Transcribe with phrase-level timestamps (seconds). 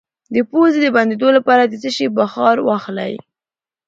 [0.33, 3.13] د پوزې د بندیدو لپاره د څه شي بخار واخلئ؟